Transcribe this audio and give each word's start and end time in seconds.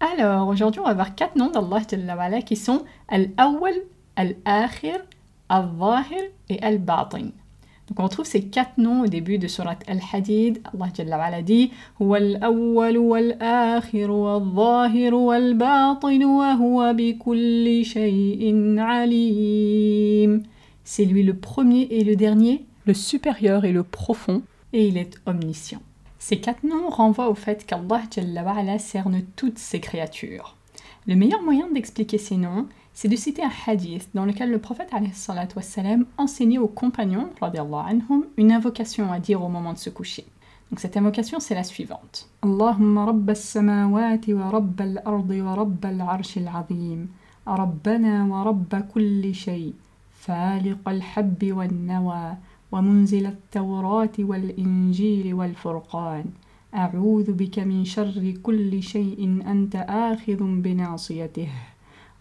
Alors, 0.00 0.48
aujourd'hui, 0.48 0.80
on 0.80 0.84
va 0.84 0.94
voir 0.94 1.14
quatre 1.14 1.36
noms 1.36 1.50
d'Allah 1.50 2.42
qui 2.42 2.56
sont 2.56 2.82
Al-Awwal, 3.08 3.74
Al-Akhir, 4.16 4.98
Al-Zahir 5.48 6.22
et 6.48 6.60
Al-Batin. 6.60 7.30
Donc 7.88 8.00
on 8.00 8.08
trouve 8.08 8.26
ces 8.26 8.42
quatre 8.42 8.78
noms 8.78 9.02
au 9.02 9.06
début 9.06 9.38
de 9.38 9.46
surat 9.46 9.78
Al-Hadid. 9.86 10.60
Allah 10.72 11.42
dit 11.42 11.70
al-awwal 12.00 12.98
wal-akhir 12.98 14.10
wal-zahir 14.10 15.12
wal-batin. 15.12 16.18
C'est 20.84 21.04
lui 21.04 21.22
le 21.22 21.34
premier 21.34 21.82
et 21.90 22.02
le 22.02 22.16
dernier, 22.16 22.66
le 22.84 22.94
supérieur 22.94 23.64
et 23.64 23.72
le 23.72 23.82
profond, 23.82 24.42
et 24.72 24.86
il 24.88 24.96
est 24.96 25.20
omniscient. 25.26 25.82
Ces 26.18 26.38
quatre 26.38 26.64
noms 26.64 26.88
renvoient 26.88 27.28
au 27.28 27.34
fait 27.34 27.66
qu'Allah 27.66 28.78
cerne 28.78 29.22
toutes 29.36 29.58
ses 29.58 29.80
créatures. 29.80 30.56
Le 31.06 31.16
meilleur 31.16 31.42
moyen 31.42 31.68
d'expliquer 31.68 32.18
ces 32.18 32.36
noms, 32.36 32.68
c'est 32.94 33.08
de 33.08 33.16
citer 33.16 33.42
un 33.42 33.50
hadith 33.66 34.08
dans 34.14 34.24
lequel 34.24 34.50
le 34.50 34.58
prophète 34.58 34.92
wassalam, 35.56 36.04
enseignait 36.18 36.58
aux 36.58 36.68
compagnons 36.68 37.30
anhum, 37.40 38.26
une 38.36 38.52
invocation 38.52 39.10
à 39.12 39.18
dire 39.18 39.42
au 39.42 39.48
moment 39.48 39.72
de 39.72 39.78
se 39.78 39.90
coucher. 39.90 40.24
Donc 40.70 40.80
cette 40.80 40.96
invocation, 40.96 41.40
c'est 41.40 41.54
la 41.54 41.64
suivante. 41.64 42.28
Allahumma 42.42 43.06
rabba 43.06 43.34
samawati 43.34 44.32
wa 44.32 44.48
rabba 44.50 44.84
al-ardi 44.84 45.40
wa 45.40 45.54
rabba 45.54 45.88
al-arsh 45.88 46.36
al-azim, 46.36 47.08
rabbana 47.46 48.24
wa 48.24 48.44
rabba 48.44 48.82
kulli 48.82 49.34
shay, 49.34 49.74
faliq 50.12 50.78
al-habbi 50.84 51.52
wa 51.52 51.66
nawa 51.66 52.36
ومنزل 52.72 53.26
التوراة 53.26 54.16
والإنجيل 54.18 55.34
والفرقان. 55.34 56.24
أعوذ 56.74 57.32
بك 57.32 57.58
من 57.58 57.84
شر 57.84 58.34
كل 58.42 58.82
شيء 58.82 59.42
أنت 59.46 59.76
آخذ 59.76 60.40
بناصيته. 60.42 61.48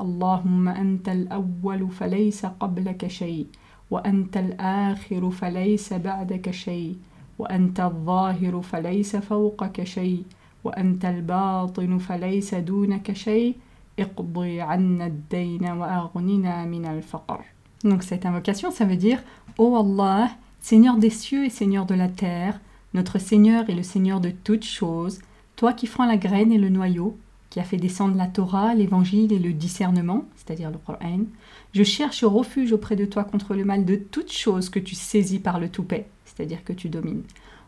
اللهم 0.01 0.67
أنت 0.67 1.09
الأول 1.09 1.89
فليس 1.89 2.45
قبلك 2.45 3.07
شيء 3.07 3.47
وأنت 3.91 4.37
الآخر 4.37 5.31
فليس 5.31 5.93
بعدك 5.93 6.51
شيء 6.51 6.95
وأنت 7.39 7.79
الظاهر 7.79 8.61
فليس 8.61 9.15
فوقك 9.15 9.83
شيء 9.83 10.23
وأنت 10.63 11.05
الباطن 11.05 11.97
فليس 11.97 12.55
دونك 12.55 13.11
شيء. 13.13 13.55
اقضي 13.99 14.61
عنا 14.61 15.07
الدين 15.07 15.65
وأغننا 15.65 16.65
من 16.65 16.85
الفقر. 16.85 17.41
Donc 17.83 18.03
cette 18.03 18.25
invocation, 18.25 18.69
ça 18.71 18.85
veut 18.85 18.95
dire 18.95 19.19
Ô 19.57 19.75
Allah, 19.75 20.31
Seigneur 20.61 20.95
des 20.95 21.09
cieux 21.09 21.45
et 21.45 21.49
Seigneur 21.49 21.85
de 21.85 21.93
la 21.93 22.07
terre, 22.07 22.61
notre 22.93 23.19
Seigneur 23.19 23.69
est 23.69 23.75
le 23.75 23.83
Seigneur 23.83 24.21
de 24.21 24.31
toutes 24.31 24.63
choses, 24.63 25.19
toi 25.57 25.73
qui 25.73 25.87
fends 25.87 26.05
la 26.05 26.15
graine 26.15 26.53
et 26.53 26.57
le 26.57 26.69
noyau, 26.69 27.17
qui 27.49 27.59
as 27.59 27.63
fait 27.63 27.77
descendre 27.77 28.15
la 28.15 28.27
Torah, 28.27 28.73
l'Évangile 28.73 29.33
et 29.33 29.39
le 29.39 29.51
discernement, 29.51 30.23
c'est-à-dire 30.37 30.71
le 30.71 30.77
Coran, 30.77 31.25
je 31.73 31.83
cherche 31.83 32.23
refuge 32.23 32.71
auprès 32.71 32.95
de 32.95 33.03
toi 33.05 33.25
contre 33.25 33.53
le 33.53 33.65
mal 33.65 33.83
de 33.83 33.97
toutes 33.97 34.31
choses 34.31 34.69
que 34.69 34.79
tu 34.79 34.95
saisis 34.95 35.39
par 35.39 35.59
le 35.59 35.67
toupet, 35.67 36.07
c'est-à-dire 36.23 36.63
que 36.63 36.73
tu 36.73 36.87
domines. 36.87 37.23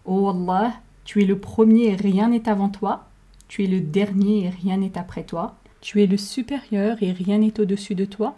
Ô 0.06 0.30
Allah, 0.30 0.74
tu 1.04 1.22
es 1.22 1.26
le 1.26 1.38
premier 1.38 1.88
et 1.88 1.96
rien 1.96 2.30
n'est 2.30 2.48
avant 2.48 2.70
toi, 2.70 3.10
tu 3.50 3.66
es 3.66 3.68
le 3.68 3.82
dernier 3.82 4.46
et 4.46 4.50
rien 4.50 4.78
n'est 4.78 4.98
après 4.98 5.24
toi, 5.24 5.58
tu 5.82 6.02
es 6.02 6.08
le 6.08 6.18
supérieur 6.18 6.98
et 7.02 7.12
rien 7.12 7.40
n'est 7.40 7.60
au-dessus 7.60 7.96
de 7.96 8.06
toi, 8.06 8.38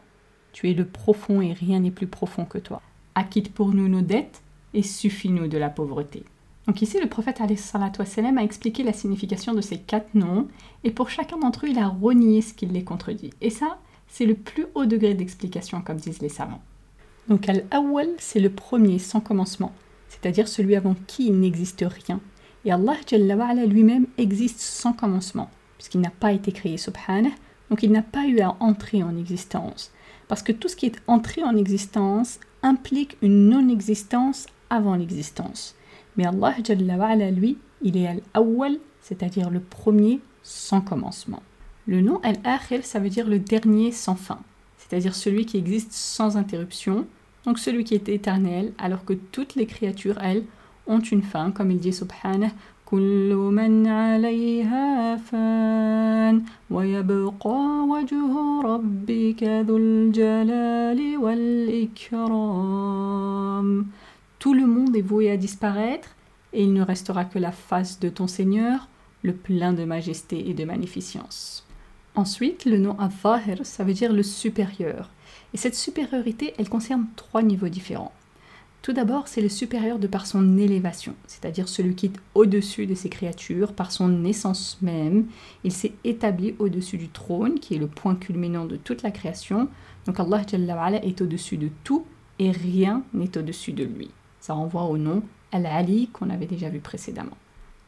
tu 0.51 0.67
es 0.71 0.73
le 0.73 0.85
profond 0.85 1.41
et 1.41 1.53
rien 1.53 1.79
n'est 1.79 1.91
plus 1.91 2.07
profond 2.07 2.45
que 2.45 2.57
toi. 2.57 2.81
Acquitte 3.15 3.53
pour 3.53 3.69
nous 3.69 3.87
nos 3.87 4.01
dettes 4.01 4.41
et 4.73 4.83
suffis-nous 4.83 5.47
de 5.47 5.57
la 5.57 5.69
pauvreté. 5.69 6.23
Donc 6.67 6.81
ici, 6.81 6.99
le 6.99 7.07
prophète 7.07 7.41
a 7.41 8.43
expliqué 8.43 8.83
la 8.83 8.93
signification 8.93 9.53
de 9.53 9.61
ces 9.61 9.77
quatre 9.77 10.15
noms, 10.15 10.47
et 10.83 10.91
pour 10.91 11.09
chacun 11.09 11.37
d'entre 11.37 11.65
eux, 11.65 11.69
il 11.69 11.79
a 11.79 11.87
renié 11.87 12.41
ce 12.41 12.53
qui 12.53 12.65
les 12.65 12.83
contredit. 12.83 13.31
Et 13.41 13.49
ça, 13.49 13.77
c'est 14.07 14.25
le 14.25 14.33
plus 14.33 14.65
haut 14.73 14.85
degré 14.85 15.13
d'explication, 15.13 15.81
comme 15.81 15.97
disent 15.97 16.21
les 16.21 16.29
savants. 16.29 16.61
Donc 17.27 17.47
Al-Awwal, 17.47 18.09
c'est 18.17 18.39
le 18.39 18.49
premier 18.49 18.99
sans 18.99 19.19
commencement, 19.19 19.73
c'est-à-dire 20.09 20.47
celui 20.47 20.75
avant 20.75 20.95
qui 21.07 21.27
il 21.27 21.39
n'existe 21.39 21.85
rien. 21.87 22.19
Et 22.65 22.71
Allah 22.71 22.97
lui-même 23.67 24.07
existe 24.17 24.59
sans 24.59 24.93
commencement, 24.93 25.51
puisqu'il 25.77 26.01
n'a 26.01 26.09
pas 26.09 26.33
été 26.33 26.51
créé, 26.51 26.77
subhanah, 26.77 27.29
donc 27.69 27.83
il 27.83 27.91
n'a 27.91 28.01
pas 28.01 28.25
eu 28.27 28.39
à 28.39 28.55
entrer 28.59 29.03
en 29.03 29.17
existence. 29.17 29.91
Parce 30.27 30.41
que 30.41 30.51
tout 30.51 30.67
ce 30.67 30.75
qui 30.75 30.87
est 30.87 31.01
entré 31.05 31.43
en 31.43 31.55
existence 31.55 32.39
implique 32.65 33.15
une 33.21 33.49
non-existence 33.49 34.47
avant 34.69 34.95
l'existence. 34.95 35.75
Mais 36.17 36.25
Allah, 36.25 37.31
lui, 37.31 37.57
il 37.81 37.95
est 37.95 38.07
al-awwal, 38.07 38.77
c'est-à-dire 39.01 39.49
le 39.49 39.59
premier 39.59 40.19
sans 40.41 40.81
commencement. 40.81 41.43
Le 41.87 42.01
nom 42.01 42.19
al-akhir, 42.23 42.83
ça 42.83 42.99
veut 42.99 43.09
dire 43.09 43.27
le 43.27 43.39
dernier 43.39 43.91
sans 43.91 44.15
fin, 44.15 44.39
c'est-à-dire 44.77 45.13
celui 45.13 45.45
qui 45.45 45.57
existe 45.57 45.91
sans 45.91 46.35
interruption, 46.37 47.05
donc 47.45 47.59
celui 47.59 47.83
qui 47.83 47.93
est 47.93 48.09
éternel, 48.09 48.73
alors 48.79 49.05
que 49.05 49.13
toutes 49.13 49.55
les 49.55 49.67
créatures, 49.67 50.17
elles, 50.21 50.43
ont 50.87 50.99
une 50.99 51.23
fin, 51.23 51.51
comme 51.51 51.71
il 51.71 51.79
dit 51.79 51.93
subhanah, 51.93 52.51
كل 52.84 53.34
من 53.34 53.86
عليها 53.86 55.16
فان 55.16 56.42
ويبقى 56.70 57.86
وجه 57.88 58.60
ربك 58.64 59.42
ذو 59.42 59.76
الجلال 59.76 61.16
والإكرام 61.18 62.70
Tout 64.40 64.54
le 64.54 64.66
monde 64.66 64.96
est 64.96 65.02
voué 65.02 65.30
à 65.30 65.36
disparaître 65.36 66.08
et 66.52 66.64
il 66.64 66.72
ne 66.72 66.82
restera 66.82 67.24
que 67.26 67.38
la 67.38 67.52
face 67.52 68.00
de 68.00 68.08
ton 68.08 68.26
Seigneur, 68.26 68.88
le 69.22 69.34
plein 69.34 69.72
de 69.74 69.84
majesté 69.84 70.48
et 70.48 70.54
de 70.54 70.64
magnificence. 70.64 71.66
Ensuite, 72.14 72.64
le 72.64 72.78
nom 72.78 72.98
Al-Zahir, 72.98 73.58
ça 73.64 73.84
veut 73.84 73.92
dire 73.92 74.12
le 74.12 74.22
supérieur. 74.22 75.10
Et 75.54 75.58
cette 75.58 75.74
supériorité, 75.74 76.54
elle 76.58 76.68
concerne 76.68 77.06
trois 77.16 77.42
niveaux 77.42 77.68
différents. 77.68 78.12
Tout 78.85 78.93
d'abord, 78.93 79.27
c'est 79.27 79.41
le 79.41 79.49
supérieur 79.49 79.97
de 79.97 80.05
par 80.05 80.27
son 80.27 80.59
élévation, 80.59 81.15
c'est-à-dire 81.25 81.67
celui 81.67 81.95
qui 81.95 82.05
est 82.05 82.19
au-dessus 82.35 82.85
de 82.85 82.93
ses 82.93 83.09
créatures, 83.09 83.73
par 83.73 83.91
son 83.91 84.23
essence 84.25 84.77
même. 84.83 85.25
Il 85.63 85.71
s'est 85.71 85.93
établi 86.03 86.53
au-dessus 86.59 86.99
du 86.99 87.09
trône, 87.09 87.59
qui 87.59 87.73
est 87.73 87.79
le 87.79 87.87
point 87.87 88.13
culminant 88.13 88.65
de 88.65 88.75
toute 88.75 89.01
la 89.01 89.09
création. 89.09 89.69
Donc 90.05 90.19
Allah 90.19 90.43
est 91.01 91.19
au-dessus 91.19 91.57
de 91.57 91.71
tout 91.83 92.05
et 92.37 92.51
rien 92.51 93.01
n'est 93.15 93.35
au-dessus 93.35 93.71
de 93.71 93.85
lui. 93.85 94.11
Ça 94.39 94.53
renvoie 94.53 94.83
au 94.83 94.99
nom 94.99 95.23
Al-Ali 95.51 96.09
qu'on 96.13 96.29
avait 96.29 96.45
déjà 96.45 96.69
vu 96.69 96.79
précédemment. 96.79 97.37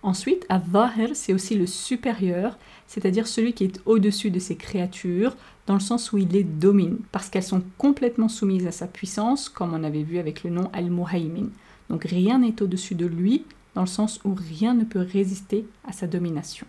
Ensuite, 0.04 0.46
Al-Zahir, 0.50 1.10
c'est 1.14 1.34
aussi 1.34 1.56
le 1.56 1.66
supérieur, 1.66 2.58
c'est-à-dire 2.88 3.28
celui 3.28 3.54
qui 3.54 3.66
est 3.66 3.82
au-dessus 3.86 4.32
de 4.32 4.40
ses 4.40 4.56
créatures, 4.56 5.36
dans 5.66 5.74
le 5.74 5.80
sens 5.80 6.12
où 6.12 6.18
il 6.18 6.30
les 6.30 6.44
domine, 6.44 7.00
parce 7.12 7.30
qu'elles 7.30 7.44
sont 7.44 7.64
complètement 7.78 8.30
soumises 8.30 8.68
à 8.68 8.72
sa 8.72 8.88
puissance, 8.88 9.50
comme 9.50 9.74
on 9.74 9.84
avait 9.84 10.04
vu 10.04 10.18
avec 10.18 10.44
le 10.44 10.50
nom 10.50 10.70
Al-Muhaymin. 10.72 11.50
Donc 11.90 12.04
rien 12.04 12.40
n'est 12.40 12.62
au-dessus 12.62 12.96
de 12.96 13.06
lui, 13.06 13.44
dans 13.76 13.82
le 13.82 13.88
sens 13.88 14.20
où 14.24 14.34
rien 14.34 14.74
ne 14.74 14.86
peut 14.86 15.06
résister 15.12 15.66
à 15.88 15.92
sa 15.92 16.08
domination. 16.08 16.68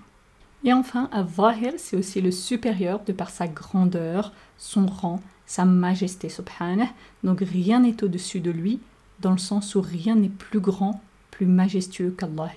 Et 0.64 0.72
enfin, 0.72 1.08
Al-Zahir, 1.12 1.74
c'est 1.76 1.96
aussi 1.96 2.20
le 2.20 2.32
supérieur 2.32 3.00
de 3.04 3.12
par 3.12 3.31
sa 3.31 3.46
grandeur, 3.46 4.32
son 4.56 4.86
rang, 4.86 5.20
sa 5.46 5.64
majesté, 5.64 6.28
subhanah. 6.28 6.88
Donc 7.22 7.40
rien 7.40 7.81
n'est 7.81 8.02
au-dessus 8.02 8.40
de 8.40 8.50
lui, 8.50 8.81
dans 9.20 9.32
le 9.32 9.38
sens 9.38 9.74
où 9.74 9.81
rien 9.81 10.16
n'est 10.16 10.28
plus 10.28 10.60
grand, 10.60 11.00
plus 11.38 11.46
majestueux 11.46 12.12
qu'Allah. 12.19 12.50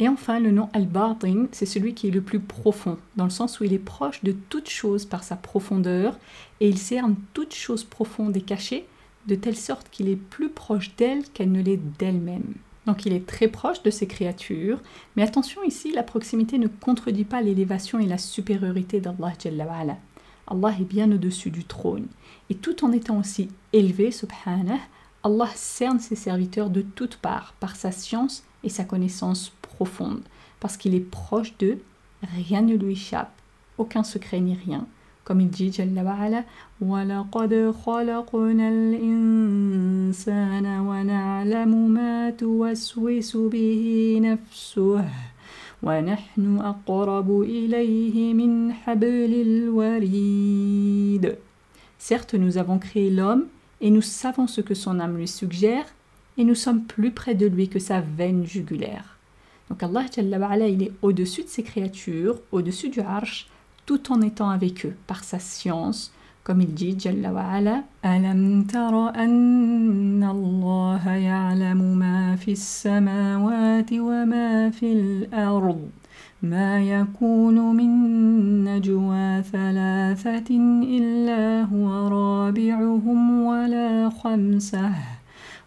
Et 0.00 0.06
enfin, 0.06 0.38
le 0.38 0.50
nom 0.50 0.68
Al-Batin, 0.74 1.46
c'est 1.50 1.64
celui 1.64 1.94
qui 1.94 2.08
est 2.08 2.10
le 2.10 2.20
plus 2.20 2.40
profond, 2.40 2.98
dans 3.16 3.24
le 3.24 3.30
sens 3.30 3.58
où 3.58 3.64
il 3.64 3.72
est 3.72 3.78
proche 3.78 4.22
de 4.22 4.32
toute 4.50 4.68
chose 4.68 5.06
par 5.06 5.24
sa 5.24 5.34
profondeur, 5.34 6.18
et 6.60 6.68
il 6.68 6.76
cerne 6.76 7.16
toute 7.32 7.54
chose 7.54 7.84
profonde 7.84 8.36
et 8.36 8.42
cachée, 8.42 8.86
de 9.28 9.34
telle 9.34 9.56
sorte 9.56 9.88
qu'il 9.88 10.10
est 10.10 10.16
plus 10.16 10.50
proche 10.50 10.94
d'elle 10.96 11.22
qu'elle 11.30 11.50
ne 11.50 11.62
l'est 11.62 11.80
d'elle-même. 11.98 12.52
Donc 12.84 13.06
il 13.06 13.14
est 13.14 13.26
très 13.26 13.48
proche 13.48 13.82
de 13.82 13.90
ses 13.90 14.06
créatures, 14.06 14.82
mais 15.16 15.22
attention 15.22 15.62
ici, 15.62 15.90
la 15.90 16.02
proximité 16.02 16.58
ne 16.58 16.68
contredit 16.68 17.24
pas 17.24 17.40
l'élévation 17.40 17.98
et 17.98 18.06
la 18.06 18.18
supériorité 18.18 19.00
d'Allah 19.00 19.32
Allah 20.50 20.74
est 20.78 20.84
bien 20.84 21.10
au-dessus 21.10 21.50
du 21.50 21.64
trône. 21.64 22.08
Et 22.50 22.54
tout 22.54 22.84
en 22.84 22.92
étant 22.92 23.18
aussi 23.18 23.48
élevé, 23.72 24.10
subhanah, 24.10 24.80
Allah 25.27 25.49
cerne 25.55 25.99
ses 25.99 26.15
serviteurs 26.15 26.69
de 26.69 26.81
toutes 26.81 27.15
parts 27.15 27.53
par 27.59 27.75
sa 27.75 27.91
science 27.91 28.43
et 28.63 28.69
sa 28.69 28.83
connaissance 28.83 29.53
profonde, 29.61 30.21
parce 30.59 30.77
qu'il 30.77 30.95
est 30.95 30.99
proche 30.99 31.57
d'eux, 31.57 31.79
rien 32.23 32.61
ne 32.61 32.75
lui 32.75 32.93
échappe, 32.93 33.31
aucun 33.77 34.03
secret 34.03 34.39
ni 34.39 34.55
rien. 34.55 34.85
Comme 35.23 35.39
il 35.39 35.49
dit 35.49 35.71
Jalla 35.71 36.03
wa'ala, 36.03 36.43
وَلَقَدْ 36.81 37.71
خَلَقْنَا 37.85 38.69
الْإِنسَانَ 38.69 40.65
وَنَعْلَمُ 40.79 41.89
مَا 41.89 42.31
تُوَسْوِسُ 42.31 43.37
بِهِ 43.37 44.19
نَفْسُهُ 44.21 45.05
وَنَحْنُ 45.83 46.57
أَقْرَبُ 46.59 47.41
إِلَيْهِ 47.41 48.33
مِنْ 48.33 48.73
حَبْلِ 48.73 49.31
الْوَرِيدِ 49.47 51.37
Certes, 51.97 52.33
nous 52.33 52.57
avons 52.57 52.79
créé 52.79 53.09
l'homme 53.09 53.45
et 53.80 53.90
nous 53.90 54.02
savons 54.02 54.46
ce 54.46 54.60
que 54.60 54.74
son 54.74 55.00
âme 55.00 55.16
lui 55.16 55.28
suggère 55.28 55.86
et 56.36 56.44
nous 56.44 56.54
sommes 56.54 56.84
plus 56.84 57.10
près 57.10 57.34
de 57.34 57.46
lui 57.46 57.68
que 57.68 57.78
sa 57.78 58.00
veine 58.00 58.46
jugulaire. 58.46 59.18
Donc 59.68 59.82
Allah 59.82 60.06
il 60.68 60.82
est 60.82 60.92
au-dessus 61.02 61.42
de 61.42 61.48
ses 61.48 61.62
créatures, 61.62 62.40
au-dessus 62.52 62.88
du 62.88 63.00
arsh, 63.00 63.48
tout 63.86 64.12
en 64.12 64.22
étant 64.22 64.50
avec 64.50 64.86
eux 64.86 64.94
par 65.06 65.24
sa 65.24 65.38
science, 65.38 66.12
comme 66.44 66.60
il 66.62 66.72
dit 66.72 66.96
Jalla 66.98 67.32
wa 67.32 67.44
ala 67.44 67.84
Alam 68.02 68.66
tara 68.66 69.12
anna 69.14 70.30
Allah 70.30 71.18
ya'lamu 71.18 71.94
ma 71.94 72.36
fi 72.36 72.56
samawati 72.56 74.00
wa 74.00 74.24
ma 74.24 74.70
ما 76.42 76.82
يكون 76.82 77.76
من 77.76 77.90
نجوى 78.64 79.42
ثلاثة 79.42 80.56
إلا 80.82 81.62
هو 81.62 82.08
رابعهم 82.08 83.42
ولا 83.42 84.10
خمسة 84.10 84.90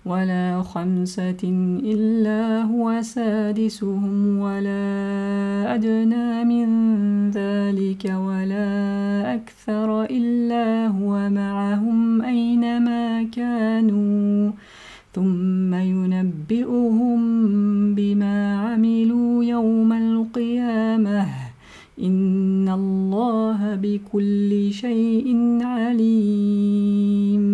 ولا 0.06 0.62
خمسة 0.62 1.44
إلا 1.84 2.62
هو 2.62 3.02
سادسهم 3.02 4.38
ولا 4.38 4.84
أدنى 5.76 6.44
من 6.44 6.68
ذلك 7.32 8.06
ولا 8.06 9.34
أكثر 9.36 10.04
إلا 10.04 10.88
هو 10.88 11.30
معهم 11.30 12.22
أينما 12.22 13.24
كانوا. 13.24 14.52
ثم 15.14 15.74
ينبئهم 15.74 17.22
بكل 24.01 24.73
شيء 24.73 25.59
عليم 25.63 27.47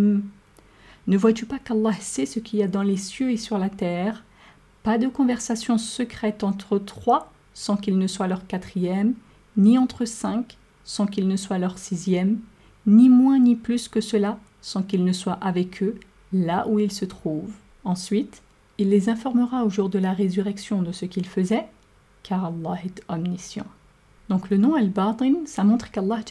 Ne 1.08 1.16
vois-tu 1.16 1.46
pas 1.46 1.58
qu'Allah 1.58 1.94
sait 2.00 2.26
ce 2.26 2.38
qu'il 2.38 2.60
y 2.60 2.62
a 2.62 2.68
dans 2.68 2.82
les 2.82 2.96
cieux 2.96 3.32
et 3.32 3.36
sur 3.36 3.58
la 3.58 3.68
terre 3.68 4.24
Pas 4.82 4.98
de 4.98 5.08
conversation 5.08 5.76
secrète 5.78 6.44
entre 6.44 6.78
trois 6.78 7.32
sans 7.54 7.76
qu'il 7.76 7.98
ne 7.98 8.06
soit 8.06 8.28
leur 8.28 8.46
quatrième, 8.46 9.14
ni 9.56 9.78
entre 9.78 10.04
cinq 10.04 10.56
sans 10.84 11.06
qu'il 11.06 11.28
ne 11.28 11.36
soit 11.36 11.58
leur 11.58 11.78
sixième, 11.78 12.38
ni 12.86 13.08
moins 13.08 13.38
ni 13.38 13.56
plus 13.56 13.88
que 13.88 14.00
cela 14.00 14.38
sans 14.60 14.82
qu'il 14.82 15.04
ne 15.04 15.12
soit 15.12 15.38
avec 15.40 15.82
eux 15.82 15.98
là 16.32 16.66
où 16.68 16.78
ils 16.78 16.92
se 16.92 17.04
trouvent. 17.04 17.54
Ensuite, 17.84 18.42
il 18.78 18.88
les 18.88 19.08
informera 19.08 19.64
au 19.64 19.70
jour 19.70 19.88
de 19.88 19.98
la 19.98 20.12
résurrection 20.12 20.82
de 20.82 20.92
ce 20.92 21.04
qu'ils 21.04 21.26
faisaient, 21.26 21.66
car 22.22 22.44
Allah 22.44 22.78
est 22.84 23.02
omniscient. 23.08 23.66
Donc 24.29 24.49
le 24.49 24.57
nom 24.57 24.75
Al-Batin, 24.75 25.33
ça 25.45 25.63
montre 25.63 25.89
qu'Allah 25.89 26.21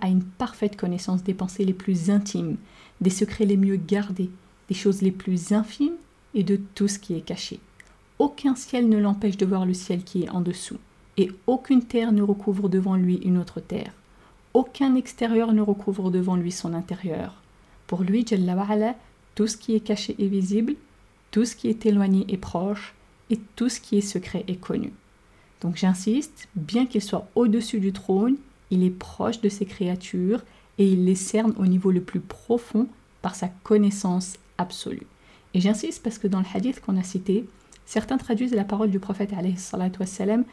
a 0.00 0.08
une 0.08 0.22
parfaite 0.22 0.76
connaissance 0.76 1.22
des 1.22 1.34
pensées 1.34 1.64
les 1.64 1.72
plus 1.72 2.10
intimes, 2.10 2.56
des 3.00 3.10
secrets 3.10 3.46
les 3.46 3.56
mieux 3.56 3.76
gardés, 3.76 4.30
des 4.68 4.74
choses 4.74 5.00
les 5.00 5.10
plus 5.10 5.52
infimes 5.52 5.96
et 6.34 6.42
de 6.42 6.60
tout 6.74 6.88
ce 6.88 6.98
qui 6.98 7.14
est 7.14 7.22
caché. 7.22 7.60
Aucun 8.18 8.54
ciel 8.54 8.88
ne 8.88 8.98
l'empêche 8.98 9.38
de 9.38 9.46
voir 9.46 9.64
le 9.64 9.72
ciel 9.72 10.04
qui 10.04 10.24
est 10.24 10.30
en 10.30 10.42
dessous, 10.42 10.76
et 11.16 11.30
aucune 11.46 11.82
terre 11.82 12.12
ne 12.12 12.22
recouvre 12.22 12.68
devant 12.68 12.94
lui 12.94 13.16
une 13.16 13.38
autre 13.38 13.60
terre. 13.60 13.92
Aucun 14.52 14.94
extérieur 14.94 15.54
ne 15.54 15.62
recouvre 15.62 16.10
devant 16.10 16.36
lui 16.36 16.52
son 16.52 16.74
intérieur. 16.74 17.40
Pour 17.86 18.02
lui, 18.02 18.24
tout 19.34 19.46
ce 19.46 19.56
qui 19.56 19.74
est 19.74 19.80
caché 19.80 20.14
est 20.18 20.26
visible, 20.26 20.74
tout 21.30 21.46
ce 21.46 21.56
qui 21.56 21.68
est 21.68 21.86
éloigné 21.86 22.26
est 22.28 22.36
proche, 22.36 22.94
et 23.30 23.38
tout 23.56 23.70
ce 23.70 23.80
qui 23.80 23.96
est 23.96 24.02
secret 24.02 24.44
est 24.48 24.60
connu. 24.60 24.92
Donc 25.60 25.76
j'insiste, 25.76 26.48
bien 26.54 26.86
qu'il 26.86 27.02
soit 27.02 27.28
au-dessus 27.34 27.80
du 27.80 27.92
trône, 27.92 28.36
il 28.70 28.82
est 28.82 28.90
proche 28.90 29.40
de 29.40 29.48
ses 29.48 29.66
créatures 29.66 30.42
et 30.78 30.86
il 30.86 31.04
les 31.04 31.14
cerne 31.14 31.52
au 31.58 31.66
niveau 31.66 31.90
le 31.90 32.00
plus 32.00 32.20
profond 32.20 32.86
par 33.22 33.34
sa 33.34 33.48
connaissance 33.48 34.36
absolue. 34.58 35.06
Et 35.54 35.60
j'insiste 35.60 36.02
parce 36.02 36.18
que 36.18 36.28
dans 36.28 36.38
le 36.38 36.46
hadith 36.54 36.80
qu'on 36.80 36.96
a 36.96 37.02
cité, 37.02 37.46
certains 37.84 38.18
traduisent 38.18 38.54
la 38.54 38.64
parole 38.64 38.90
du 38.90 39.00
prophète 39.00 39.32
wassalam, 39.98 40.44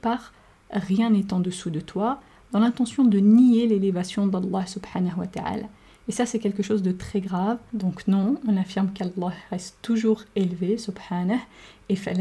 par 0.00 0.32
rien 0.70 1.10
n'est 1.10 1.32
en 1.32 1.40
dessous 1.40 1.70
de 1.70 1.80
toi, 1.80 2.20
dans 2.52 2.60
l'intention 2.60 3.04
de 3.04 3.18
nier 3.18 3.66
l'élévation 3.66 4.26
d'Allah 4.26 4.66
subhanahu 4.66 5.18
wa 5.18 5.26
ta'ala. 5.26 5.66
Et 6.06 6.12
ça, 6.12 6.26
c'est 6.26 6.38
quelque 6.38 6.62
chose 6.62 6.82
de 6.82 6.92
très 6.92 7.20
grave. 7.20 7.58
Donc 7.72 8.06
non, 8.06 8.38
on 8.46 8.56
affirme 8.56 8.92
qu'Allah 8.92 9.32
reste 9.50 9.78
toujours 9.80 10.24
élevé, 10.36 10.76
subhanah. 10.76 11.40
Et 11.88 11.96
ça 11.96 12.12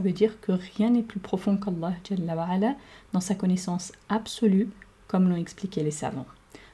veut 0.00 0.12
dire 0.12 0.40
que 0.40 0.52
rien 0.76 0.90
n'est 0.90 1.02
plus 1.02 1.20
profond 1.20 1.56
qu'Allah 1.56 1.94
dans 3.12 3.20
sa 3.20 3.34
connaissance 3.34 3.92
absolue, 4.08 4.68
comme 5.08 5.28
l'ont 5.28 5.36
expliqué 5.36 5.82
les 5.82 5.90
savants. 5.90 6.26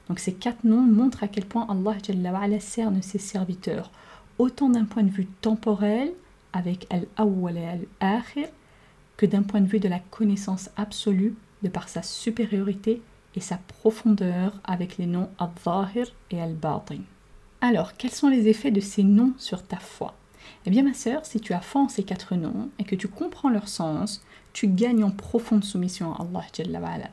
Donc 0.07 0.19
ces 0.19 0.33
quatre 0.33 0.63
noms 0.63 0.81
montrent 0.81 1.23
à 1.23 1.27
quel 1.27 1.45
point 1.45 1.67
Allah 1.69 2.59
cerne 2.59 3.01
ses 3.01 3.17
serviteurs, 3.17 3.91
autant 4.37 4.69
d'un 4.69 4.85
point 4.85 5.03
de 5.03 5.09
vue 5.09 5.27
temporel, 5.41 6.11
avec 6.53 6.87
Al-Awwal 6.89 7.57
et 7.57 7.65
Al-Akhir, 7.65 8.47
que 9.17 9.25
d'un 9.25 9.43
point 9.43 9.61
de 9.61 9.67
vue 9.67 9.79
de 9.79 9.89
la 9.89 9.99
connaissance 9.99 10.69
absolue, 10.77 11.35
de 11.63 11.69
par 11.69 11.89
sa 11.89 12.03
supériorité 12.03 13.01
et 13.37 13.41
sa 13.41 13.57
profondeur 13.57 14.59
avec 14.63 14.97
les 14.97 15.05
noms 15.05 15.29
Al-Zahir 15.37 16.07
et 16.31 16.41
Al-Batin. 16.41 17.01
Alors, 17.61 17.95
quels 17.95 18.11
sont 18.11 18.29
les 18.29 18.47
effets 18.47 18.71
de 18.71 18.79
ces 18.79 19.03
noms 19.03 19.33
sur 19.37 19.61
ta 19.63 19.77
foi? 19.77 20.15
Eh 20.65 20.71
bien, 20.71 20.81
ma 20.81 20.93
sœur, 20.93 21.23
si 21.23 21.39
tu 21.39 21.53
as 21.53 21.61
foi 21.61 21.81
en 21.81 21.87
ces 21.87 22.03
quatre 22.03 22.35
noms 22.35 22.69
et 22.79 22.83
que 22.83 22.95
tu 22.95 23.07
comprends 23.07 23.49
leur 23.49 23.67
sens, 23.67 24.23
tu 24.53 24.67
gagnes 24.67 25.03
en 25.03 25.11
profonde 25.11 25.63
soumission 25.63 26.13
à 26.13 26.23
Allah. 26.23 27.09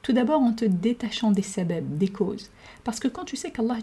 Tout 0.00 0.14
d'abord 0.14 0.40
en 0.40 0.52
te 0.52 0.64
détachant 0.64 1.30
des 1.30 1.42
sabab, 1.42 1.98
des 1.98 2.08
causes. 2.08 2.50
Parce 2.82 2.98
que 2.98 3.08
quand 3.08 3.24
tu 3.24 3.36
sais 3.36 3.50
qu'Allah 3.50 3.78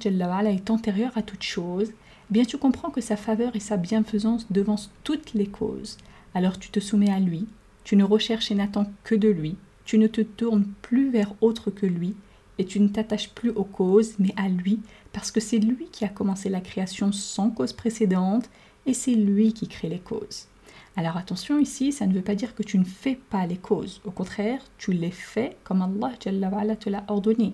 est 0.52 0.70
antérieur 0.72 1.12
à 1.16 1.22
toute 1.22 1.44
chose, 1.44 1.90
eh 1.92 2.34
bien 2.34 2.44
tu 2.44 2.58
comprends 2.58 2.90
que 2.90 3.02
sa 3.02 3.18
faveur 3.18 3.56
et 3.56 3.60
sa 3.60 3.78
bienfaisance 3.78 4.48
devancent 4.52 4.90
toutes 5.04 5.34
les 5.34 5.48
causes. 5.48 5.98
Alors 6.34 6.58
tu 6.58 6.72
te 6.72 6.80
soumets 6.80 7.12
à 7.12 7.20
lui, 7.20 7.46
tu 7.84 7.96
ne 7.96 8.04
recherches 8.04 8.50
et 8.50 8.56
n'attends 8.56 8.90
que 9.04 9.16
de 9.16 9.30
lui, 9.30 9.58
tu 9.86 9.98
ne 9.98 10.08
te 10.08 10.22
tournes 10.22 10.68
plus 10.82 11.10
vers 11.10 11.34
autre 11.42 11.72
que 11.72 11.86
lui, 11.86 12.16
et 12.58 12.66
tu 12.66 12.80
ne 12.80 12.88
t'attaches 12.88 13.30
plus 13.30 13.50
aux 13.50 13.63
causes, 13.63 14.16
mais 14.20 14.34
à 14.38 14.48
lui, 14.48 14.80
parce 15.12 15.32
que 15.32 15.40
c'est 15.40 15.60
lui 15.60 15.88
qui 15.92 16.06
a 16.06 16.10
commencé 16.10 16.50
la 16.50 16.62
création 16.62 17.12
sans 17.12 17.50
cause 17.50 17.74
précédente, 17.74 18.50
et 18.86 18.94
c'est 18.94 19.16
lui 19.16 19.54
qui 19.54 19.68
crée 19.68 19.90
les 19.90 20.00
causes. 20.00 20.48
Alors 20.96 21.18
attention 21.18 21.58
ici, 21.58 21.92
ça 21.92 22.06
ne 22.06 22.13
veut 22.13 22.22
pas 22.22 22.36
dire 22.36 22.54
que 22.54 22.62
tu 22.62 22.78
ne 22.78 22.84
fais 22.84 23.16
pas 23.16 23.48
les 23.48 23.58
causes. 23.58 24.00
Au 24.06 24.12
contraire, 24.12 24.62
tu 24.78 24.94
les 24.94 25.12
fais 25.12 25.58
comme 25.63 25.82
Allah 25.82 26.75
te 26.75 26.90
l'a 26.90 27.04
ordonné. 27.08 27.54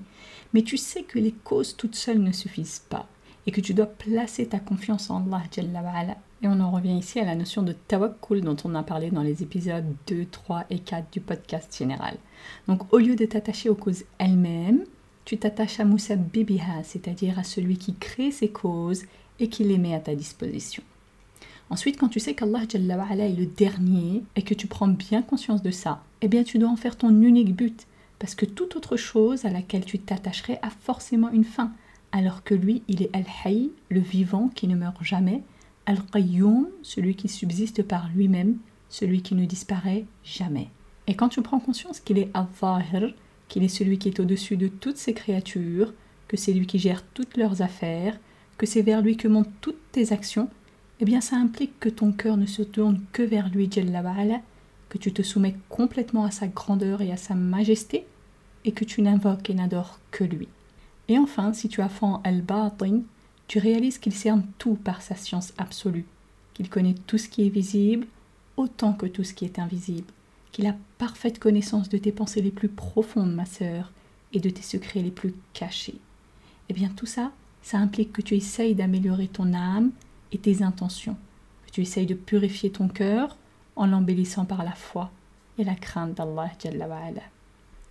Mais 0.53 0.61
tu 0.61 0.75
sais 0.75 1.03
que 1.03 1.19
les 1.19 1.31
causes 1.31 1.77
toutes 1.77 1.95
seules 1.95 2.21
ne 2.21 2.33
suffisent 2.33 2.83
pas 2.89 3.07
et 3.47 3.51
que 3.51 3.61
tu 3.61 3.73
dois 3.73 3.85
placer 3.85 4.47
ta 4.47 4.59
confiance 4.59 5.09
en 5.09 5.25
Allah 5.31 6.17
Et 6.41 6.47
on 6.47 6.59
en 6.61 6.71
revient 6.71 6.97
ici 6.97 7.19
à 7.19 7.25
la 7.25 7.35
notion 7.35 7.63
de 7.63 7.73
tawakkul 7.73 8.41
dont 8.41 8.55
on 8.63 8.75
a 8.75 8.83
parlé 8.83 9.11
dans 9.11 9.23
les 9.23 9.43
épisodes 9.43 9.85
2, 10.07 10.25
3 10.25 10.65
et 10.69 10.79
4 10.79 11.11
du 11.11 11.19
podcast 11.19 11.75
général. 11.77 12.15
Donc 12.67 12.93
au 12.93 12.97
lieu 12.97 13.15
de 13.15 13.25
t'attacher 13.25 13.67
aux 13.67 13.75
causes 13.75 14.05
elles-mêmes, 14.19 14.85
tu 15.25 15.37
t'attaches 15.37 15.81
à 15.81 15.85
Moussa 15.85 16.15
Bibiha, 16.15 16.83
c'est-à-dire 16.83 17.37
à 17.37 17.43
celui 17.43 17.77
qui 17.77 17.93
crée 17.93 18.31
ces 18.31 18.49
causes 18.49 19.03
et 19.39 19.49
qui 19.49 19.65
les 19.65 19.77
met 19.77 19.93
à 19.93 19.99
ta 19.99 20.15
disposition. 20.15 20.81
Ensuite, 21.69 21.99
quand 21.99 22.07
tu 22.07 22.19
sais 22.19 22.33
qu'Allah 22.33 22.63
est 22.63 23.37
le 23.37 23.45
dernier 23.45 24.23
et 24.35 24.41
que 24.41 24.55
tu 24.55 24.67
prends 24.67 24.87
bien 24.87 25.21
conscience 25.21 25.61
de 25.61 25.71
ça, 25.71 26.01
eh 26.21 26.27
bien 26.27 26.43
tu 26.43 26.57
dois 26.57 26.69
en 26.69 26.77
faire 26.77 26.97
ton 26.97 27.21
unique 27.21 27.55
but, 27.55 27.85
parce 28.17 28.33
que 28.33 28.45
toute 28.45 28.75
autre 28.75 28.97
chose 28.97 29.45
à 29.45 29.51
laquelle 29.51 29.85
tu 29.85 29.99
t'attacherais 29.99 30.59
a 30.61 30.69
forcément 30.69 31.29
une 31.29 31.43
fin, 31.43 31.71
alors 32.11 32.43
que 32.43 32.55
lui, 32.55 32.81
il 32.87 33.03
est 33.03 33.15
Al-Hayy, 33.15 33.71
le 33.89 33.99
vivant 33.99 34.49
qui 34.55 34.67
ne 34.67 34.75
meurt 34.75 35.03
jamais, 35.03 35.43
Al-Qayyum, 35.89 36.67
celui 36.83 37.15
qui 37.15 37.27
subsiste 37.27 37.81
par 37.81 38.09
lui-même, 38.15 38.57
celui 38.89 39.23
qui 39.23 39.33
ne 39.33 39.45
disparaît 39.45 40.05
jamais. 40.23 40.69
Et 41.07 41.15
quand 41.15 41.29
tu 41.29 41.41
prends 41.41 41.59
conscience 41.59 41.99
qu'il 41.99 42.19
est 42.19 42.29
Al-Zahir, 42.35 43.15
qu'il 43.47 43.63
est 43.63 43.67
celui 43.69 43.97
qui 43.97 44.09
est 44.09 44.19
au-dessus 44.19 44.55
de 44.55 44.67
toutes 44.67 44.97
ces 44.97 45.15
créatures, 45.15 45.91
que 46.27 46.37
c'est 46.37 46.53
lui 46.53 46.67
qui 46.67 46.77
gère 46.77 47.03
toutes 47.15 47.37
leurs 47.37 47.63
affaires, 47.63 48.19
que 48.59 48.67
c'est 48.67 48.83
vers 48.83 49.01
lui 49.01 49.17
que 49.17 49.27
montent 49.27 49.49
toutes 49.61 49.81
tes 49.91 50.13
actions, 50.13 50.47
eh 50.99 51.05
bien 51.05 51.21
ça 51.21 51.37
implique 51.37 51.79
que 51.79 51.89
ton 51.89 52.11
cœur 52.11 52.37
ne 52.37 52.45
se 52.45 52.61
tourne 52.61 53.01
que 53.11 53.23
vers 53.23 53.49
lui, 53.49 53.67
que 53.69 54.97
tu 54.99 55.11
te 55.11 55.23
soumets 55.23 55.55
complètement 55.69 56.23
à 56.23 56.29
sa 56.29 56.47
grandeur 56.47 57.01
et 57.01 57.11
à 57.11 57.17
sa 57.17 57.33
majesté, 57.33 58.05
et 58.63 58.73
que 58.73 58.85
tu 58.85 59.01
n'invoques 59.01 59.49
et 59.49 59.55
n'adores 59.55 59.99
que 60.11 60.23
lui. 60.23 60.49
Et 61.07 61.17
enfin, 61.17 61.51
si 61.53 61.67
tu 61.67 61.81
as 61.81 61.89
foi 61.89 62.21
al-batin, 62.23 63.01
tu 63.49 63.57
réalises 63.57 63.97
qu'il 63.97 64.13
cerne 64.13 64.43
tout 64.59 64.75
par 64.75 65.01
sa 65.01 65.15
science 65.15 65.53
absolue, 65.57 66.05
qu'il 66.53 66.69
connaît 66.69 66.93
tout 67.07 67.17
ce 67.17 67.27
qui 67.27 67.47
est 67.47 67.49
visible 67.49 68.05
autant 68.57 68.93
que 68.93 69.07
tout 69.07 69.23
ce 69.23 69.33
qui 69.33 69.43
est 69.43 69.57
invisible, 69.57 70.13
qu'il 70.51 70.67
a 70.67 70.75
parfaite 70.99 71.39
connaissance 71.39 71.89
de 71.89 71.97
tes 71.97 72.11
pensées 72.11 72.43
les 72.43 72.51
plus 72.51 72.69
profondes, 72.69 73.33
ma 73.33 73.45
sœur, 73.45 73.91
et 74.33 74.39
de 74.39 74.51
tes 74.51 74.61
secrets 74.61 75.01
les 75.01 75.09
plus 75.09 75.33
cachés. 75.53 75.99
Eh 76.69 76.73
bien 76.73 76.89
tout 76.89 77.07
ça, 77.07 77.31
ça 77.63 77.79
implique 77.79 78.13
que 78.13 78.21
tu 78.21 78.35
essayes 78.35 78.75
d'améliorer 78.75 79.27
ton 79.27 79.55
âme 79.55 79.89
et 80.31 80.37
tes 80.37 80.61
intentions, 80.61 81.17
que 81.65 81.71
tu 81.71 81.81
essayes 81.81 82.05
de 82.05 82.13
purifier 82.13 82.71
ton 82.71 82.87
cœur 82.87 83.35
en 83.75 83.87
l'embellissant 83.87 84.45
par 84.45 84.63
la 84.63 84.73
foi 84.73 85.09
et 85.57 85.63
la 85.63 85.75
crainte 85.75 86.13
d'Allah. 86.13 86.51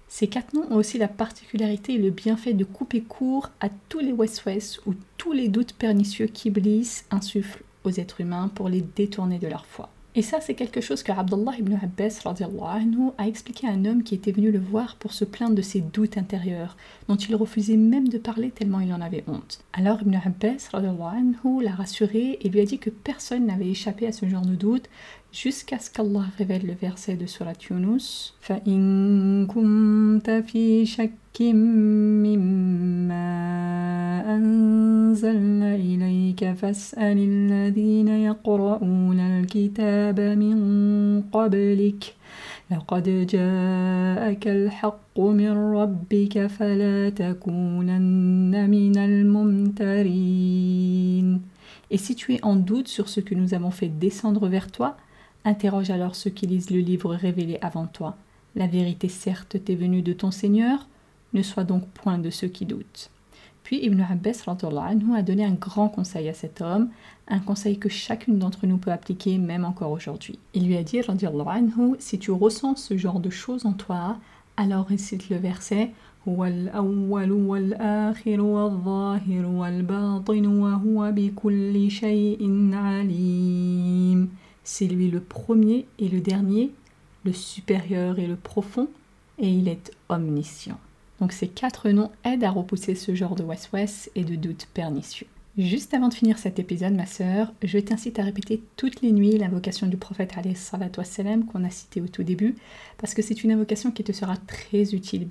Ces 0.08 0.26
quatre 0.26 0.54
noms 0.54 0.66
ont 0.70 0.76
aussi 0.76 0.96
la 0.98 1.08
particularité 1.08 1.94
et 1.94 1.98
le 1.98 2.10
bienfait 2.10 2.54
de 2.54 2.64
couper 2.64 3.02
court 3.02 3.50
à 3.60 3.68
tous 3.88 4.00
les 4.00 4.12
west-west 4.12 4.80
ou 4.86 4.94
tous 5.18 5.32
les 5.32 5.48
doutes 5.48 5.74
pernicieux 5.74 6.26
qu'Iblis 6.26 7.02
insuffle 7.10 7.62
aux 7.84 7.90
êtres 7.90 8.22
humains 8.22 8.48
pour 8.48 8.68
les 8.68 8.80
détourner 8.80 9.38
de 9.38 9.48
leur 9.48 9.66
foi. 9.66 9.90
Et 10.17 10.21
ça, 10.21 10.39
c'est 10.39 10.53
quelque 10.53 10.79
chose 10.79 11.01
que 11.01 11.11
Abdullah 11.11 11.53
ibn 11.57 11.73
Abbas 11.81 12.21
anhu, 12.25 13.09
a 13.17 13.27
expliqué 13.27 13.67
à 13.67 13.71
un 13.71 13.83
homme 13.85 14.03
qui 14.03 14.13
était 14.13 14.31
venu 14.31 14.51
le 14.51 14.59
voir 14.59 14.95
pour 14.97 15.11
se 15.11 15.25
plaindre 15.25 15.55
de 15.55 15.63
ses 15.63 15.81
doutes 15.81 16.19
intérieurs, 16.19 16.77
dont 17.07 17.15
il 17.15 17.35
refusait 17.35 17.77
même 17.77 18.07
de 18.07 18.19
parler 18.19 18.51
tellement 18.51 18.79
il 18.79 18.93
en 18.93 19.01
avait 19.01 19.23
honte. 19.27 19.61
Alors 19.73 20.03
Ibn 20.03 20.15
Abbas 20.23 20.69
anhu, 20.73 21.63
l'a 21.63 21.71
rassuré 21.71 22.37
et 22.41 22.49
lui 22.49 22.59
a 22.59 22.65
dit 22.65 22.77
que 22.77 22.91
personne 22.91 23.47
n'avait 23.47 23.69
échappé 23.69 24.05
à 24.05 24.11
ce 24.11 24.27
genre 24.27 24.45
de 24.45 24.53
doute 24.53 24.87
jusqu'à 25.31 25.79
ce 25.79 25.89
qu'Allah 25.89 26.25
révèle 26.37 26.67
le 26.67 26.73
verset 26.73 27.15
de 27.15 27.25
Surat 27.25 27.53
Yunus 27.67 28.35
فَإِن 28.39 29.47
كُنْتَ 29.47 30.29
فِي 30.45 30.85
شَكٍّ 30.85 31.41
مِّمَّا 32.21 33.76
أَنزَلْنَا 34.35 35.75
إِلَيْكَ 35.75 36.53
فَاسْأَلِ 36.53 37.17
الَّذِينَ 37.17 38.07
يَقْرَؤُونَ 38.07 39.19
الْكِتَابَ 39.19 40.19
مِن 40.19 40.57
قَبْلِكَ 41.21 42.03
لقد 42.71 43.27
جاءك 43.27 44.47
الحق 44.47 45.19
من 45.19 45.51
ربك 45.51 46.47
فلا 46.47 47.09
تكونن 47.09 48.69
من 48.69 48.97
الممترين 48.97 50.33
Et 51.91 51.97
si 51.97 52.15
tu 52.15 52.33
es 52.33 52.43
en 52.43 52.55
doute 52.55 52.87
sur 52.87 53.09
ce 53.09 53.19
que 53.19 53.35
nous 53.35 53.53
avons 53.53 53.69
fait 53.69 53.89
descendre 53.89 54.47
vers 54.47 54.71
toi, 54.71 54.97
Interroge 55.45 55.89
alors 55.89 56.15
ceux 56.15 56.29
qui 56.29 56.47
lisent 56.47 56.69
le 56.69 56.79
livre 56.79 57.13
révélé 57.13 57.57
avant 57.61 57.85
toi. 57.85 58.15
La 58.55 58.67
vérité 58.67 59.09
certes 59.09 59.57
t'est 59.63 59.75
venue 59.75 60.01
de 60.01 60.13
ton 60.13 60.31
Seigneur, 60.31 60.87
ne 61.33 61.41
sois 61.41 61.65
donc 61.65 61.85
point 61.89 62.17
de 62.17 62.29
ceux 62.29 62.47
qui 62.47 62.65
doutent. 62.65 63.09
Puis 63.68 63.84
Ibn 63.84 64.00
Abbas 64.00 64.44
a 64.48 65.22
donné 65.22 65.44
un 65.44 65.52
grand 65.52 65.90
conseil 65.90 66.26
à 66.30 66.32
cet 66.32 66.62
homme, 66.62 66.88
un 67.28 67.38
conseil 67.38 67.78
que 67.78 67.90
chacune 67.90 68.38
d'entre 68.38 68.66
nous 68.66 68.78
peut 68.78 68.90
appliquer 68.90 69.36
même 69.36 69.66
encore 69.66 69.90
aujourd'hui. 69.90 70.38
Il 70.54 70.66
lui 70.66 70.74
a 70.78 70.82
dit, 70.82 71.02
si 71.98 72.18
tu 72.18 72.30
ressens 72.30 72.76
ce 72.76 72.96
genre 72.96 73.20
de 73.20 73.28
choses 73.28 73.66
en 73.66 73.74
toi, 73.74 74.16
alors 74.56 74.86
récite 74.86 75.28
le 75.28 75.36
verset 75.36 75.90
c'est 84.64 84.86
lui 84.86 85.10
le 85.10 85.20
premier 85.20 85.86
et 85.98 86.08
le 86.08 86.20
dernier, 86.22 86.72
le 87.26 87.32
supérieur 87.34 88.18
et 88.18 88.26
le 88.26 88.36
profond, 88.36 88.88
et 89.38 89.50
il 89.50 89.68
est 89.68 89.92
omniscient. 90.08 90.78
Donc 91.20 91.32
ces 91.32 91.48
quatre 91.48 91.88
noms 91.90 92.10
aident 92.24 92.44
à 92.44 92.50
repousser 92.50 92.94
ce 92.94 93.14
genre 93.14 93.34
de 93.34 93.42
west-west 93.42 94.10
et 94.14 94.24
de 94.24 94.36
doutes 94.36 94.66
pernicieux. 94.72 95.26
Juste 95.58 95.92
avant 95.92 96.08
de 96.08 96.14
finir 96.14 96.38
cet 96.38 96.60
épisode, 96.60 96.94
ma 96.94 97.06
sœur, 97.06 97.52
je 97.64 97.78
t'incite 97.80 98.20
à 98.20 98.22
répéter 98.22 98.62
toutes 98.76 99.02
les 99.02 99.10
nuits 99.10 99.36
l'invocation 99.38 99.88
du 99.88 99.96
prophète 99.96 100.32
qu'on 101.46 101.64
a 101.64 101.70
cité 101.70 102.00
au 102.00 102.06
tout 102.06 102.22
début, 102.22 102.54
parce 102.96 103.12
que 103.12 103.22
c'est 103.22 103.42
une 103.42 103.50
invocation 103.50 103.90
qui 103.90 104.04
te 104.04 104.12
sera 104.12 104.36
très 104.36 104.94
utile, 104.94 105.26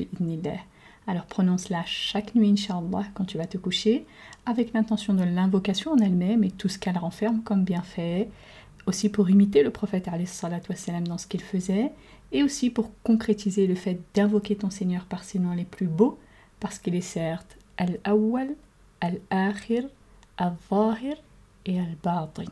Alors 1.07 1.27
prononce-la 1.27 1.83
chaque 1.85 2.35
nuit, 2.35 2.49
inshallah, 2.49 3.05
quand 3.13 3.23
tu 3.23 3.37
vas 3.37 3.45
te 3.45 3.57
coucher, 3.57 4.05
avec 4.45 4.73
l'intention 4.73 5.13
de 5.13 5.23
l'invocation 5.23 5.91
en 5.91 5.97
elle-même 5.99 6.43
et 6.43 6.51
tout 6.51 6.67
ce 6.67 6.77
qu'elle 6.77 6.97
renferme 6.97 7.41
comme 7.43 7.63
bienfait, 7.63 8.27
aussi 8.85 9.07
pour 9.07 9.29
imiter 9.29 9.63
le 9.63 9.69
prophète 9.69 10.09
dans 11.07 11.17
ce 11.17 11.27
qu'il 11.27 11.41
faisait, 11.41 11.91
et 12.31 12.43
aussi 12.43 12.69
pour 12.69 12.91
concrétiser 13.03 13.67
le 13.67 13.75
fait 13.75 13.99
d'invoquer 14.13 14.55
ton 14.55 14.69
Seigneur 14.69 15.05
par 15.05 15.23
ses 15.23 15.39
noms 15.39 15.53
les 15.53 15.65
plus 15.65 15.87
beaux, 15.87 16.19
parce 16.59 16.79
qu'il 16.79 16.95
est 16.95 17.01
certes 17.01 17.57
Al-Awwal, 17.77 18.55
Al-Akhir, 19.01 19.87
Al-Zahir 20.37 21.17
et 21.65 21.79
Al-Batin. 21.79 22.51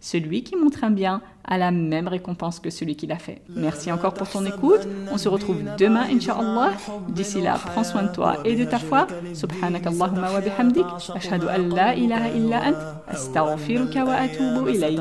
celui 0.00 0.42
qui 0.42 0.56
montre 0.56 0.84
un 0.84 0.90
bien 0.90 1.20
a 1.44 1.56
la 1.58 1.70
même 1.70 2.08
récompense 2.08 2.60
que 2.60 2.70
celui 2.70 2.94
qui 2.94 3.06
l'a 3.06 3.18
fait. 3.18 3.40
Merci 3.48 3.90
encore 3.90 4.14
pour 4.14 4.28
ton 4.28 4.44
écoute. 4.44 4.86
On 5.10 5.18
se 5.18 5.28
retrouve 5.28 5.62
demain, 5.78 6.04
Inch'Allah. 6.12 6.72
D'ici 7.08 7.40
là, 7.40 7.58
prends 7.58 7.84
soin 7.84 8.02
de 8.02 8.12
toi 8.12 8.36
et 8.44 8.54
de 8.54 8.64
ta 8.64 8.78
foi. 8.78 9.06
Wa 9.08 10.40
bihamdik. 10.40 10.84
Ashhadu 11.14 11.46
an 11.48 11.74
la 11.74 11.94
ilaha 11.94 12.28
illa 12.28 12.60
ant. 12.68 12.74
Astaghfiruka 13.08 14.04
wa 14.04 14.14
atubu 14.14 14.70
ilayk. 14.70 15.00